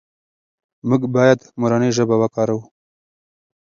[0.87, 2.61] موږ باید مورنۍ ژبه وکاروو.